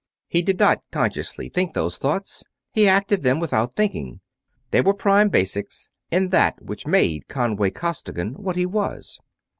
[0.27, 2.43] He did not consciously think those thoughts.
[2.71, 4.19] He acted them without thinking;
[4.71, 9.19] they were prime basics in that which made Conway Costigan what he was.